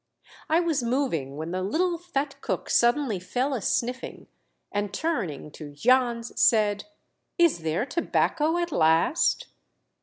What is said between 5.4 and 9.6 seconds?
to Jans, said," Is there tobacco at last